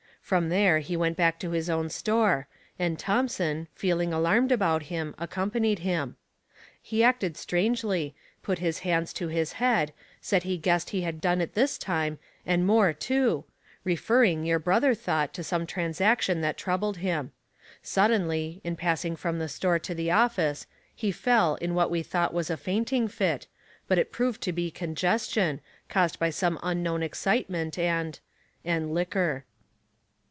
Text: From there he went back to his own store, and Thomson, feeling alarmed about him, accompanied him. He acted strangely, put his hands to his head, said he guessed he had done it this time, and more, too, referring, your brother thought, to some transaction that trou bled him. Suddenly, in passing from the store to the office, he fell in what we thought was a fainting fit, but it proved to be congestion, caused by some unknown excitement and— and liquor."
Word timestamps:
From 0.23 0.47
there 0.47 0.79
he 0.79 0.95
went 0.95 1.17
back 1.17 1.41
to 1.41 1.49
his 1.51 1.69
own 1.69 1.89
store, 1.89 2.47
and 2.79 2.97
Thomson, 2.97 3.67
feeling 3.75 4.13
alarmed 4.13 4.49
about 4.49 4.83
him, 4.83 5.13
accompanied 5.19 5.79
him. 5.79 6.15
He 6.81 7.03
acted 7.03 7.35
strangely, 7.35 8.15
put 8.41 8.59
his 8.59 8.79
hands 8.79 9.11
to 9.13 9.27
his 9.27 9.53
head, 9.53 9.91
said 10.21 10.43
he 10.43 10.57
guessed 10.57 10.91
he 10.91 11.01
had 11.01 11.19
done 11.19 11.41
it 11.41 11.53
this 11.53 11.77
time, 11.77 12.17
and 12.45 12.65
more, 12.65 12.93
too, 12.93 13.43
referring, 13.83 14.45
your 14.45 14.57
brother 14.59 14.95
thought, 14.95 15.33
to 15.33 15.43
some 15.43 15.65
transaction 15.67 16.39
that 16.39 16.55
trou 16.55 16.77
bled 16.77 16.97
him. 16.97 17.33
Suddenly, 17.83 18.61
in 18.63 18.77
passing 18.77 19.17
from 19.17 19.37
the 19.37 19.49
store 19.49 19.79
to 19.79 19.93
the 19.93 20.11
office, 20.11 20.65
he 20.95 21.11
fell 21.11 21.55
in 21.55 21.73
what 21.73 21.91
we 21.91 22.03
thought 22.03 22.33
was 22.33 22.49
a 22.49 22.55
fainting 22.55 23.09
fit, 23.09 23.47
but 23.85 23.97
it 23.99 24.13
proved 24.13 24.39
to 24.43 24.53
be 24.53 24.71
congestion, 24.71 25.59
caused 25.89 26.19
by 26.19 26.29
some 26.29 26.57
unknown 26.63 27.03
excitement 27.03 27.77
and— 27.77 28.21
and 28.63 28.93
liquor." 28.93 29.43